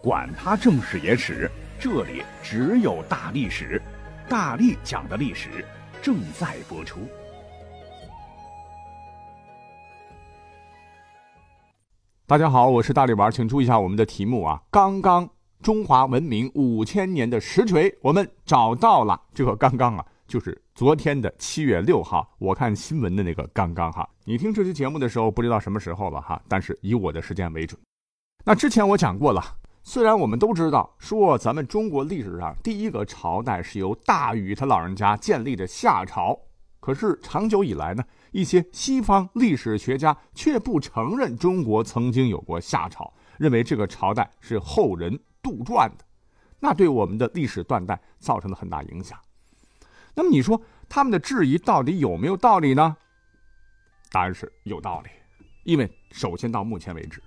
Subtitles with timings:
[0.00, 3.82] 管他正史野史，这里只有大历史，
[4.28, 5.64] 大力讲的历史
[6.00, 7.00] 正在播出。
[12.26, 14.62] 大家好，我是大力丸，请注意一下我们的题目啊！
[14.70, 15.28] 刚刚
[15.62, 19.20] 中华文明五千年的实锤，我们找到了。
[19.34, 24.08] 这个刚刚啊，就是昨天的七月六号，我看新闻的那个刚刚哈。
[24.24, 27.76] 你听这期节目的时候，不知道什么时候了哈，但是以我的时间为准。
[28.44, 29.42] 那之前我讲过了，
[29.90, 36.38] 虽然我们都知道说咱们中国历史上第一个朝代是由大禹他老人家建立的夏朝，
[36.78, 38.04] 可是长久以来呢。
[38.32, 46.04] 一些西方历史学家却不承认中国曾经有过夏朝，认为这个朝代是后人杜撰的，
[46.60, 49.18] 那对我们的历史断代造成了很大影响。
[50.14, 52.94] 那么你说他们的质疑到底有没有道理呢？
[54.12, 55.08] 答案是有道理，
[55.64, 57.22] 因为首先到目前为止，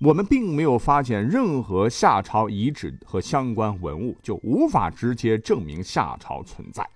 [0.00, 6.86] 我们并没有发现任何夏朝遗址和相关文物，就无法直接证明夏朝存在。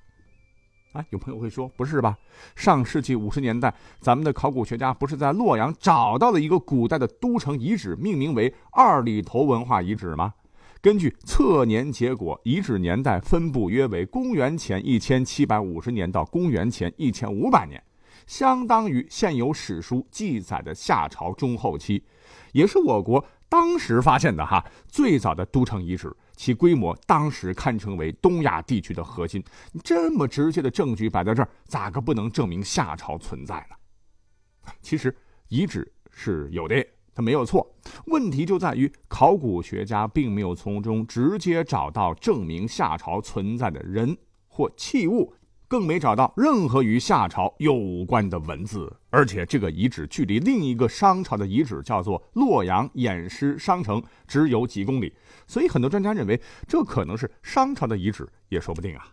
[0.92, 2.16] 啊，有朋友会说，不是吧？
[2.56, 10.34] 上世纪五十年代，咱们的考古学家不是在洛阳找到了一个古代的都城遗址，命名为二里头文化遗址吗？
[10.80, 17.82] 根据测年结果，遗址年代分布约为公元前一千七百五十年到公元前一千五百年，
[18.28, 22.04] 相当于现有史书记载的夏朝中后期，
[22.52, 26.14] 也是我国当时发现的哈最早的都城遗址。
[26.36, 29.42] 其规模当时堪称为东亚地区的核心，
[29.82, 34.72] 这么直接的证据摆在这儿，咋个不能证明夏朝存在呢？
[34.82, 35.16] 其实
[35.48, 37.74] 遗址是有的，它没有错。
[38.06, 45.34] 问题就在于考古学家并没有从中直接找到证明夏朝存在的人或器物。
[45.68, 55.12] 更没找到任何与夏朝有关的文字，而且这个遗址距离另一个商朝的遗址叫做洛阳偃师商城只有几公里，
[55.46, 59.06] 所以很多专家认为这可能是商朝的遗址也说不定啊。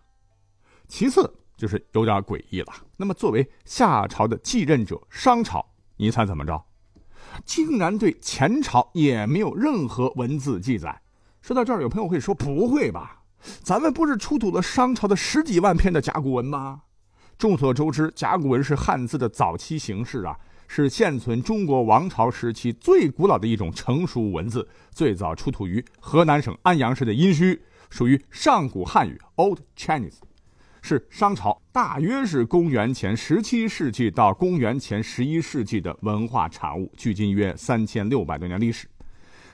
[0.88, 5.66] 其次就是有点诡异了，那么作为夏朝的继任者，商朝，
[5.98, 6.64] 你猜怎么着？
[7.44, 11.02] 竟然对前朝也没有任何文字记载。
[11.42, 13.24] 说到这儿，有朋友会说：“不会吧？”
[13.62, 16.82] 咱们不是出土了商朝的十几万篇的甲骨文吗？
[17.38, 30.20] 众所周知，甲骨文是汉字的早期形式啊，是现存中国王朝时期最古老的一种成熟文字，最早出土于河南省安阳市的殷墟，属于上古汉语 （Old Chinese），
[30.82, 38.88] 是商朝大约是公元前十七世纪到公元前十一世纪的文化产物，距今约三千六百多年历史。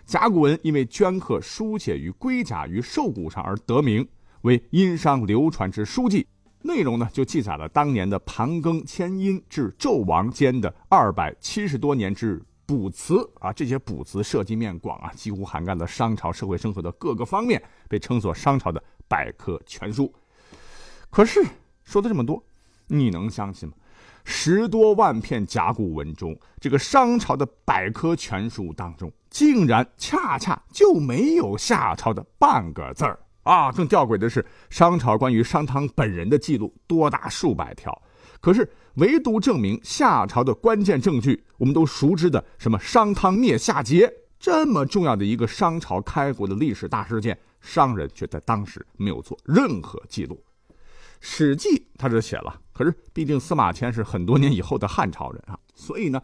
[0.06, 4.08] 甲骨文因为镌刻书写于龟甲与兽骨上而得名，
[4.42, 6.28] 为殷商流传之书记。
[6.64, 13.52] 内容呢，就记载了当年的盘庚迁殷至纣王间的二百七十多年之卜辞啊。
[13.52, 20.14] 这些卜辞涉及面广啊，几乎涵盖了商朝社会生活的各个方面，被称作商朝的百科全书。
[21.10, 21.44] 可是
[21.84, 22.44] 说的这么多，
[22.88, 23.76] 你能相信吗？
[24.24, 33.72] 十多万片甲骨文中，这个商朝的百科全书当中，竟然恰恰就没有夏朝的半个字儿啊！
[33.72, 38.02] 更吊诡的是，商朝关于商汤本人的记录多达数百条，
[38.40, 50.36] 可是唯独证明夏朝的关键证据，我们都熟知的什么商汤灭夏桀这么重要的一个商朝开国的历史大事件，商人却在当时没有做任何记录。
[51.22, 56.22] 《史记》他这写了，可是毕竟司马迁是很多年以后的汉朝人啊，所以呢，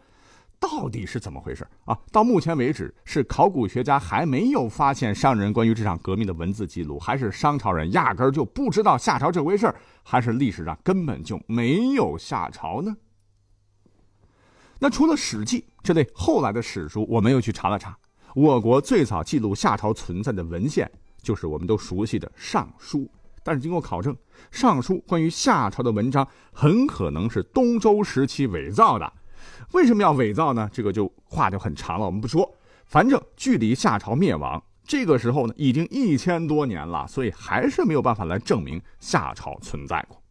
[0.59, 1.95] 到底是怎么回事啊？
[2.11, 12.97] 到目前为止，是考古学家还没有发现商人关于这场革命的文字记录，还是商朝人压根儿就不知道夏朝这回事儿，还是历史上根本就没有夏朝呢？
[14.79, 17.95] 那除了《史记》这类后来的史书，我们又去查了查，
[18.33, 20.91] 我国最早记录夏朝存在的文献，
[21.21, 22.99] 就是我们都熟悉的《尚书》。
[23.47, 24.13] 但是经过考证，
[24.51, 29.13] 《尚书》关于夏朝的文章很可能是东周时期伪造的。
[29.71, 30.69] 为什么要伪造呢？
[30.73, 32.53] 这个就话就很长了，我们不说。
[32.87, 40.21] 反正距离夏朝灭亡这个时候呢，已经一千多年了，所以还是没有办法来证明夏朝存在过。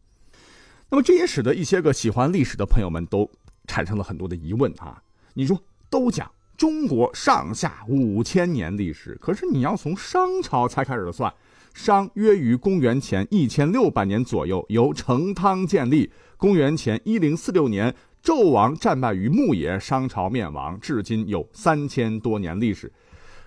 [0.91, 3.27] 那么这也使得一些个喜欢历史的朋友们都
[3.65, 5.01] 产生了很多的疑问啊！
[5.33, 5.59] 你说
[5.89, 11.31] 都讲中国上下五千年历史，可是你要从商朝才开始算。
[11.75, 16.11] 商约于公元前一千六百年左右由成汤建立。
[16.35, 17.93] 公元前一零四六年，
[18.23, 22.91] 纣王战败于牧野，商朝灭亡，至今有三千多年历史，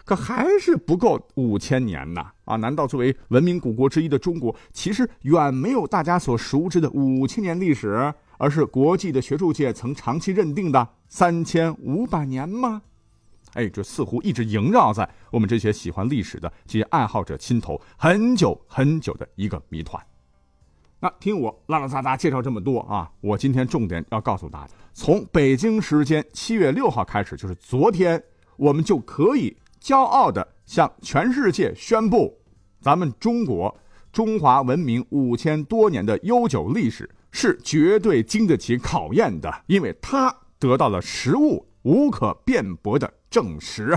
[0.04, 2.30] 可还是不够五千年呐！
[2.44, 12.82] 啊，难道作为文明古国之一的中国，其实远没有大家所熟知的五千年历史，而是国际的学术界曾长期认定的三千五百年吗？
[13.54, 20.02] 哎，这似乎一直萦绕在我们这些喜欢历史的这些爱好者心头很久很久的一个谜团。
[21.00, 28.22] 那听我拉拉杂杂介绍这么多啊，我今天重点要告诉大家，从北京时间七月六号开始，就是昨天，
[28.56, 32.38] 我们就可以骄傲的向全世界宣布，
[32.82, 33.74] 咱们中国
[34.12, 43.96] 中华文明五千多年的悠久历史是绝对经得起考验的，因为它得到了实物无可辩驳的证实。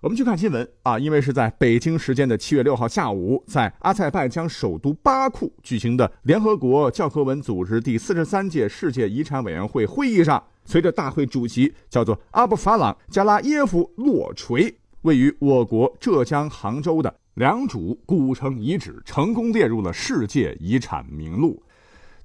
[0.00, 14.72] 我们去看新闻啊，因为是在北京时间的七月六号下午，在阿塞拜疆首都巴库举行的联合国教科文组织第四十三届世界遗产委员会会议上，随着大会主席叫做阿布法朗加拉耶夫落锤，
[15.02, 21.60] 位于我国浙江杭州的良渚古城遗址成功列入了世界遗产名录。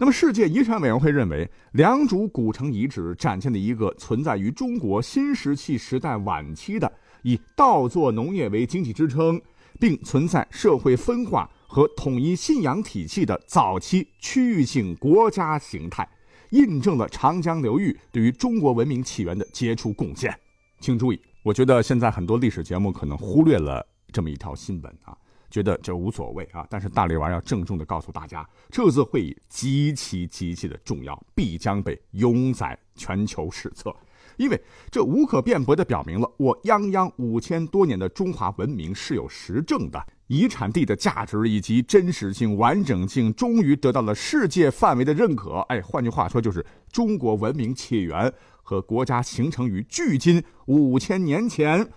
[0.01, 6.92] 那么，世界遗产委员会认为，良渚古城遗址展现了一个存在于中国新石器时代晚期的。
[7.21, 9.39] 以稻作农业为经济支撑，
[9.80, 16.09] 并存在社会分化和统一信仰体系的早期区域性国家形态，
[16.50, 20.36] 印证了长江流域对于中国文明起源的杰出贡献。
[20.80, 25.15] 请注意，我觉得现在很多历史节目可能忽略了这么一条新闻啊，
[25.51, 26.65] 觉得这无所谓啊。
[26.69, 33.95] 但是大力丸要郑重地告诉大家，这次会议极其极其的重要，必将被永载全球史册。
[34.38, 34.59] 因为
[34.89, 45.59] 这无可辩驳地表明了，我泱泱五千多年的中华文明是有实证的，遗产地的价值以及真实性、完整性，终于得到了世界范围的认可。
[45.68, 48.33] 哎，换句话说，就是中国文明起源
[48.63, 51.88] 和国家形成于距今五千年前，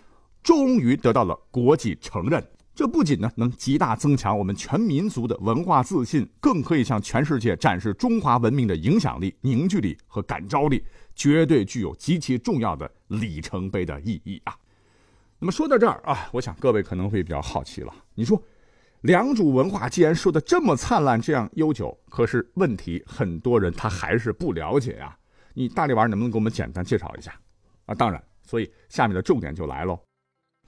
[0.43, 2.45] 终于得到了国际承认。
[2.75, 10.85] 这不仅呢能极大增强我们全民族的文化自信，更可以向全世界展示中华文明的影响力、凝聚力和感召力。
[11.17, 14.57] 绝对具有极其重要的里程碑的意义啊！
[15.39, 17.95] 那么说到这儿啊，我想各位可能会比较好奇了。
[18.17, 18.43] 你说，
[19.03, 25.17] 良渚文化既然说的这么灿烂，这样悠久，可是问题很多人他还是不了解呀。
[25.53, 27.33] 你大力丸能不能给我们简单介绍一下？
[27.87, 29.97] 啊，当然，所以下面的重点就来喽。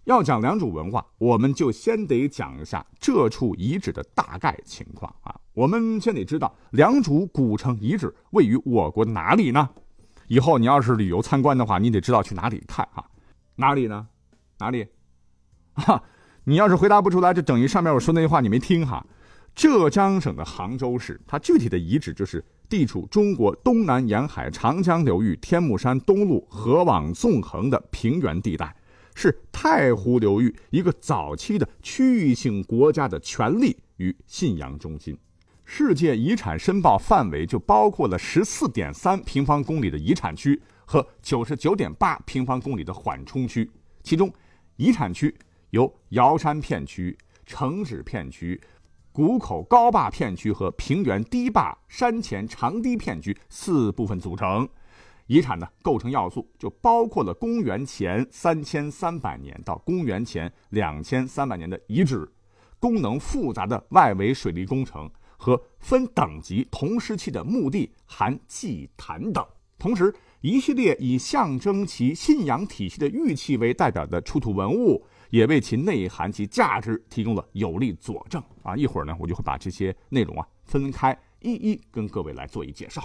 [0.06, 5.34] 要讲良渚文化，我们就先得讲一下这处遗址的大概情况啊。
[5.52, 9.68] 我们先得知道良渚古城遗址位于我国哪里呢？
[10.28, 13.04] 以后你要是旅游参观的话，你得知道去哪里看哈，
[13.56, 14.06] 哪里呢？
[14.58, 14.86] 哪里？
[15.74, 16.00] 哈，
[16.44, 19.04] 你要是回答不出来，就等于上面我说那句话你没听哈。
[19.56, 28.76] 浙江省的杭州市，它具体的遗址就是地处中国东南沿海长江流域天目山东麓河网纵横的平原地带，
[29.16, 35.18] 是太湖流域一个早期的区域性国家的权力与信仰中心。
[35.64, 43.68] 世界遗产申报范围就包括了十四点三平方公里的遗产区和九十九点八平方公里的缓冲区，
[44.02, 44.30] 其中，
[44.76, 45.34] 遗产区
[45.70, 47.16] 由瑶山片区、
[47.46, 48.60] 城址片区、
[49.12, 54.68] 谷口高坝片区和平原低坝山前长堤片区四部分组成。
[55.26, 62.28] 遗产的构成要素就包括了公元前三千三百年到公元前两千三百年的遗址，
[62.78, 65.10] 功能复杂的外围水利工程。
[65.38, 69.46] 和分等级同时期的墓地、含祭坛等，
[69.78, 78.42] 同时一系列以象征其信仰体系的玉器为代表的出土文物，也为其内涵及价值提供了有力佐证。
[78.62, 83.02] 啊，一会儿呢，我就会把这些内容啊分开一一跟各位来做一介绍。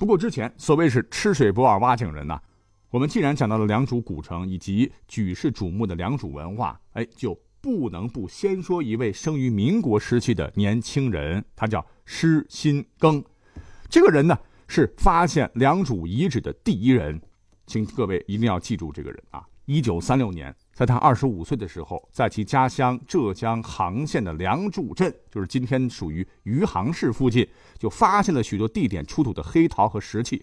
[0.00, 2.40] 不过之前所谓是吃水不忘挖井人呐，
[2.88, 7.38] 我们既然讲到了良渚古城以及举世瞩目的良渚文化，哎，就。
[7.62, 13.22] 不能不先说一位生于民国时期的年轻人，他叫施新庚。
[13.90, 14.34] 这个人呢，
[14.66, 17.20] 是发现良渚遗址的第一人，
[17.66, 19.44] 请各位一定要记住这个人啊！
[19.66, 27.46] 一九三六年，在他二十五岁的时候，在其家乡浙江杭县的良渚镇，就是今天属于余杭市附近，
[27.78, 30.42] 就发现了许多地点出土的黑陶和石器。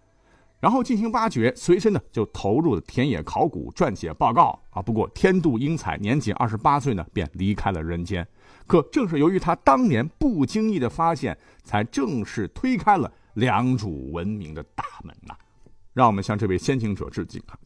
[0.60, 4.80] 然后进行挖掘，随身呢就投入了田野考古，撰写报告啊。
[4.80, 8.24] 不过天妒英才，年仅二十八岁呢便离开了人间。
[8.68, 15.36] 可正是由于他当年不经意的发现，才正式推开了良渚文明的大门呐。
[15.94, 17.58] 让我们向这位先行者致敬啊！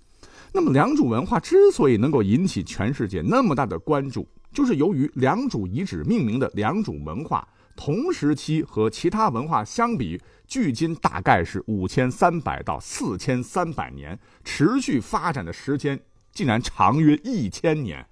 [0.53, 7.47] 那么良渚文化之所以能够引起全世界那么大的关注，就是由于良渚遗址命名的良渚文化。
[7.73, 15.99] 同时期和其他文化相比，距今大概是五千三百到四千三百年，持续发展的时间
[16.33, 18.05] 竟然长约一千年。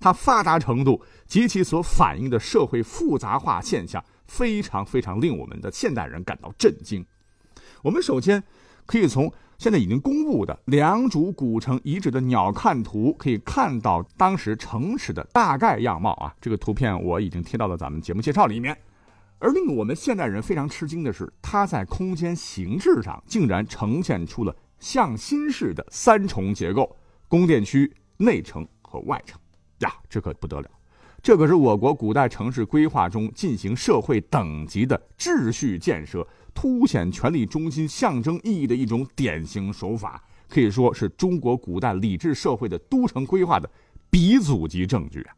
[0.00, 7.04] 它发达程度及其所反映的社会复杂化现象，非常非常令我们的现代人感到震惊。
[7.82, 8.42] 我们首先
[8.86, 16.34] 可以从现在已经公布的良渚古城遗址的鸟瞰图，可以看到当时城池的大概样貌啊。
[16.40, 18.76] 这个图片我已经贴到了咱们节目介绍里面。
[19.38, 26.96] 而令我们现代人非常吃惊的是，它在空间形制上竟然呈现出了向心式的三重结构：
[27.28, 29.38] 宫殿区、内城和外城。
[29.80, 30.70] 呀，这可不得了！
[31.22, 36.26] 这可是我国古代城市规划中进行社会等级的秩序建设。
[36.54, 43.68] 凸显权力中心象征意义的一种典型手法，可以说是中国古代礼制社会的都城规划的
[44.08, 45.34] 鼻祖级证据啊！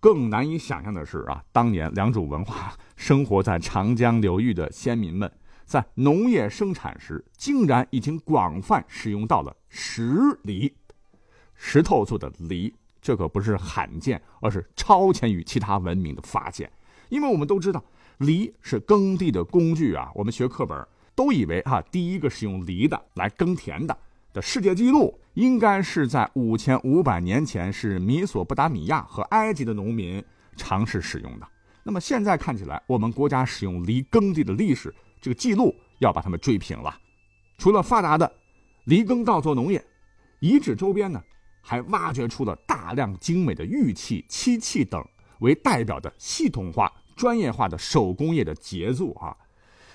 [0.00, 5.30] 更难以想象的是啊，当年良渚文化 生活在长江流域的先民们，
[5.64, 10.10] 在农业生产时，竟然已经广泛使用到了石
[10.42, 10.74] 犁。
[11.54, 16.70] 石头做的犁，这可不是罕见，而是超前于其他文明的发现。
[17.10, 17.82] 因为我们都知道。
[18.18, 23.96] 犁是耕地的工具啊，我们学课本都以为哈，第一个使用犁的来耕田的
[24.32, 30.22] 的世界纪录，应该是在五千五百年前，是米索不达米亚和埃及的农民
[30.56, 31.48] 尝试使用的。
[31.82, 36.96] 那么现在看起来，我们国家使用犁耕地的历史这个记录要把它们追平了。
[37.58, 38.32] 除了发达的
[38.84, 39.84] 犁耕稻作农业，
[40.40, 41.22] 遗址周边呢，
[41.60, 45.04] 还挖掘出了大量精美的玉器、漆器等
[45.40, 46.92] 为代表的系统化。
[47.14, 49.36] 专业化的手工业的杰作啊，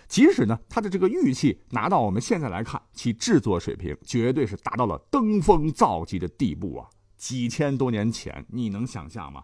[0.08, 6.88] 即使呢，它的这个玉器拿到我们现在来看，其制作水平绝对是达到了登峰造极的地步啊！
[7.16, 9.44] 几千多年前，你能想象吗？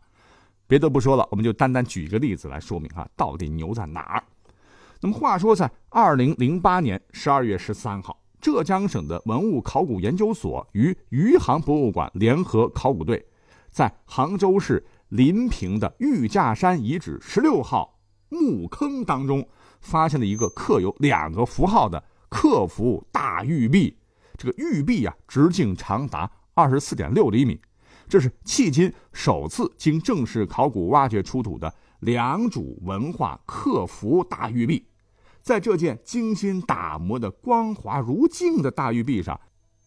[0.66, 4.24] 别的不说了，我们就单单举一个例子来说明啊，到底牛在哪儿？
[5.02, 13.24] 那么话说，在二零零八年十二月十三号，浙江省的文物考古研究所与余杭博物馆联合考古队，
[13.70, 14.84] 在杭州市。
[15.16, 19.48] 临平的玉架山遗址十六号墓坑当中，
[19.80, 23.98] 发现了一个刻有两个符号的刻符大玉璧。
[24.38, 27.62] 这个玉璧啊，直径长达二十四点六厘米，
[28.10, 34.86] 这是迄今首次经正式考古挖掘出土的良渚文化刻符大玉璧。
[35.42, 39.40] 在这件精心打磨的光滑如镜的大玉璧上。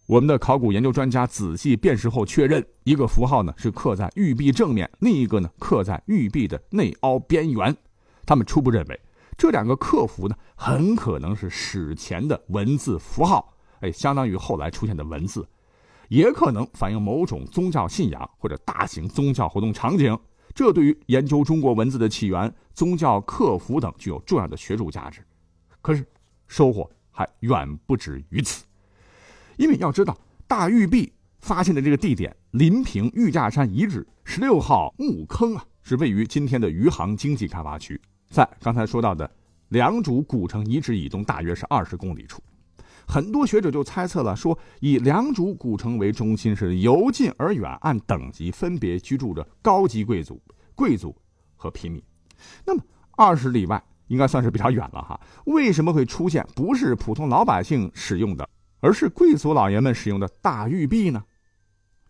[0.09, 7.77] 我们的考古研究专家仔细辨识后确认，一个符号呢是刻在玉璧正面，另一个呢刻在玉璧的内凹边缘。
[8.25, 8.99] 他们初步认为，
[9.37, 15.47] 这两个刻符呢很可能是史前的文字符号，哎，相当于后来出现的文字，
[16.09, 20.19] 也可能反映某种宗教信仰或者大型宗教活动场景。
[20.55, 25.21] 这对于研究中国文字的起源、宗教刻符等具有重要的学术价值。
[25.83, 26.03] 可是，
[26.47, 28.65] 收获还远不止于此。
[29.59, 38.01] 因为要知道，大玉璧发现的这个地点——临平玉架山遗址十六号墓坑啊，是位于今天的余杭经济开发区，
[38.31, 39.29] 在刚才说到的
[39.71, 42.41] 良渚古城遗址以东大约是二十公里处。
[43.07, 50.41] 很多学者就猜测了，说以良渚古城为中心，是由近而远，按等级分别居住着高级贵族、
[50.75, 51.17] 贵族
[51.57, 52.01] 和平民。
[52.65, 52.83] 那么
[53.17, 55.21] 二十里外应该算是比较远了哈？
[55.47, 58.49] 为什么会出现不是普通老百姓使用的？
[58.81, 61.25] 而是贵族老爷们使用的大玉璧呢？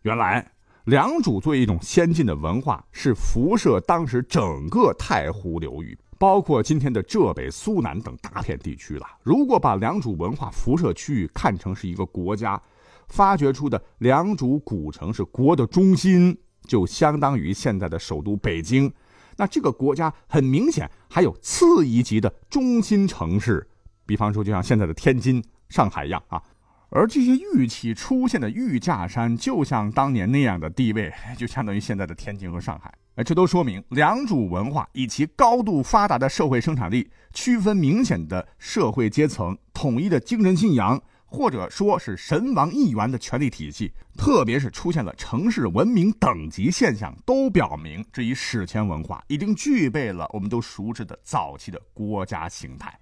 [0.03, 0.53] 原来
[0.85, 9.07] 良渚作为一种先进的文化，是辐射当时整个太湖流域，包括今天的浙北、苏南等大片地区了。
[9.23, 12.61] 如果把良渚文化辐射区域看成是一个国家，
[13.09, 18.93] 发掘出的良渚古城是国的中心，就相当于现在的首都北京。
[19.37, 23.69] 那这个国家很明显还有次一级的中心城市，
[24.05, 26.43] 比方说就像现在的天津、上海一样啊。
[26.91, 32.93] 而这些玉器出现的玉架山，就像当年那样的地位，就相当于现在的天津和上海。
[33.17, 52.99] 哎，这都说明良渚文化以其高度发达的社会生产力、区分明显的社会阶层、统一的精神信仰，或者说是神王一元的权力体系，特别是出现了城市文明等级现象，都表明这一史前文化已经具备了我们都熟知的早期的国家形态。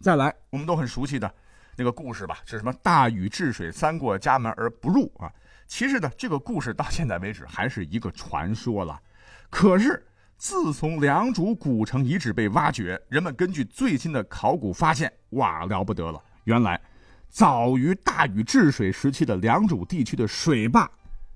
[0.00, 1.32] 再来，我们都很熟悉的。
[1.78, 2.72] 那个故事吧，是什么？
[2.82, 5.30] 大禹治水，三过家门而不入啊！
[5.68, 9.00] 其实呢，这个故事到现在为止还是一个传说了。
[9.48, 10.04] 可是
[10.36, 16.20] 自从良渚古城遗址被挖掘，人们根据最新的考古发现，哇，了不得了！
[16.42, 16.80] 原来，
[17.28, 20.90] 早于大禹治水时期的良渚地区的水坝，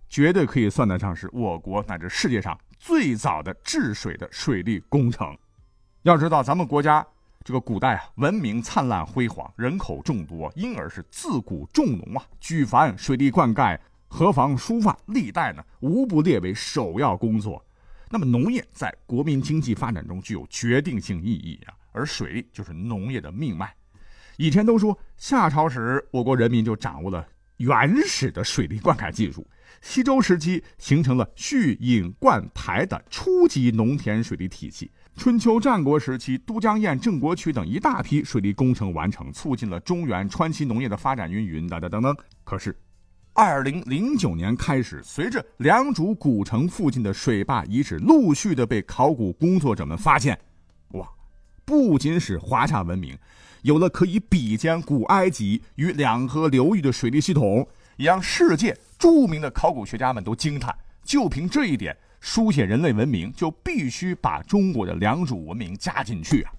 [0.09, 5.39] 绝对可以算得上是我国乃至世界上最早的治水的水利工程。
[6.03, 7.07] 要知道，咱们国家。
[7.45, 17.65] 这个古代啊，文明灿烂辉煌，人口众多，因而是自古重农啊，举凡水利灌溉、河防疏范，历代呢无不列为首要工作。
[18.09, 23.75] 那么农业在国民经济发展中具有决定性意义啊，而水利就是农业的命脉。
[24.37, 29.47] 以前都说夏朝时我国人民就掌握了原始的水利灌溉技术，
[29.81, 42.17] 西周时期形成了蓄引灌排的初级农田水利体系，春秋战国时期都江堰郑国渠等一大批水利工程完成，促进了中原川西农业的发展，云云等等等等。
[42.45, 42.77] 可是，
[43.35, 50.37] 二零零九年开始，随着良渚古城附近的水坝遗址陆续的被考古工作者们发现，
[50.93, 51.09] 哇，
[51.65, 53.17] 不仅是华夏文明。
[53.63, 57.65] 有了可以比肩古埃及与两河流域的水利系统，
[57.97, 60.75] 也让世界著名的考古学家们都惊叹。
[61.05, 66.53] 就凭这一点，书写人类文明就必须把中国的良渚文明加进去啊！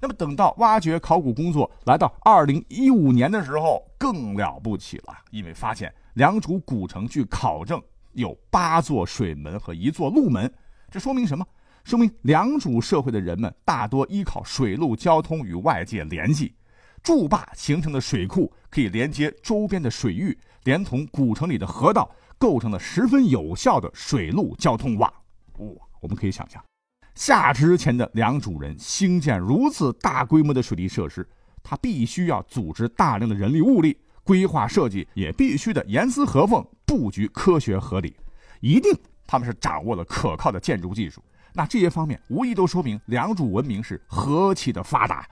[0.00, 7.80] 那么，等到挖掘考古工作来到二零一五年的时候，更了不起了，因为发现良渚古城据考证
[8.14, 10.50] 有八座水门和一座路门，
[10.90, 11.46] 这说明什么？
[11.84, 16.54] 说明良渚社会的人们大多依靠水陆交通与外界联系，
[17.02, 22.10] 筑坝形成的水库可以连接周边的水域，连同古城里的河道，
[22.42, 25.08] 构成了十分有效的水陆交通网。
[25.58, 25.68] 哇，
[26.00, 26.60] 我们可以想象，
[27.14, 31.24] 夏之前的良渚人兴建如此大规模的水利设施，
[31.62, 38.16] 他必须要组织大量的人力物力，规划设计也必须的严丝合缝，布局科学合理，
[38.60, 38.90] 一定
[39.24, 41.22] 他们是掌握了可靠的建筑技术。
[41.52, 45.24] 那这些方面无疑都说明良渚文明是何其的发达，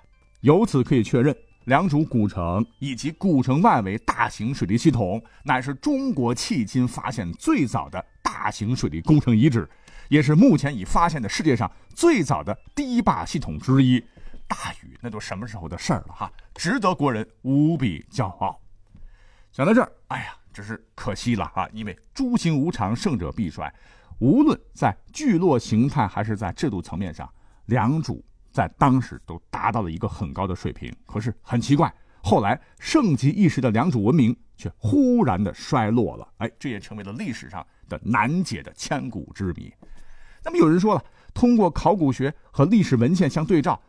[0.43, 1.37] 由此可以确认，
[1.71, 9.71] 良渚古城以及古城外围大型水利系统乃是中国迄今发现最早的大型水利工程遗址，
[10.09, 14.05] 也是目前已发现的世界上最早的堤坝系统之一。
[14.49, 18.61] 大禹那都什么时候的事儿了哈，值得国人无比骄傲。
[19.53, 23.73] 想到这儿，哎呀，只是可惜了啊，因为诸行无常，胜者必衰。
[24.19, 27.33] 无论在聚落形态还是在制度层面上，
[27.67, 28.21] 良渚
[28.51, 30.95] 在当时都达到了一个很高的水平。
[31.07, 31.93] 可是很奇怪，
[32.23, 36.29] 后来盛极一时的良渚文明却忽然的衰落了。
[36.39, 39.73] 哎，这也成为了历史上的难解的千古之谜。
[40.43, 41.05] 那么有人说了，
[41.35, 43.81] 通过考古学和历史文献相对照，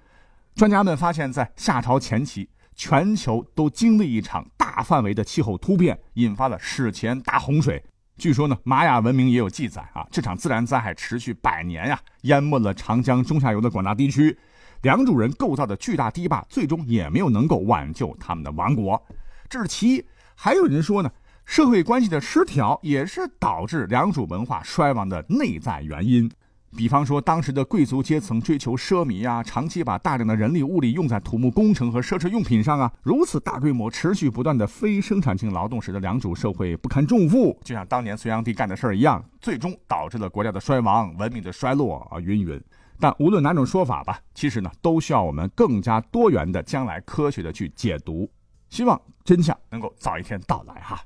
[0.56, 7.82] 专家们发现，在夏朝前期，全球都经历一场大范围的气候突变，引发了史前大洪水。
[8.18, 10.06] 据说呢，玛雅文明也有记载啊。
[10.12, 14.38] 这场自然灾害持续百年呀，淹没了长江中下游的广大地区。
[14.82, 19.02] 良渚人构造的巨大堤坝，最终也没有能够挽救他们的王国。
[19.50, 20.06] 这是其一。
[20.36, 21.12] 还有人说呢，
[21.46, 26.32] 社会关系的失调也是导致良渚文化衰亡的内在原因。
[26.76, 42.60] 比方说，当时的贵族阶层追求奢靡啊，长期把大量的人力物力用在土木工程和奢侈用品上啊，如此大规模、持续不断的非生产性劳动，使得良渚社会不堪重负，就像当年隋炀帝干的事儿一样，最终导致了国家的衰亡、文明的衰落啊，云云。
[43.02, 48.32] 但无论哪种说法吧，其实呢，都需要我们更加多元的、将来科学的去解读。
[48.70, 51.02] 希望真相能够早一天到来哈。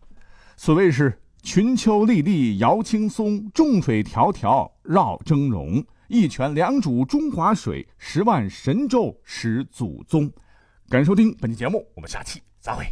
[0.55, 1.19] 所谓是。
[1.45, 5.85] 群丘历历摇青松，众水迢迢绕峥嵘。
[6.07, 10.27] 一泉两渚中华水，十万神州始祖宗。
[10.89, 12.91] 感谢收听本期节目，我们下期再会。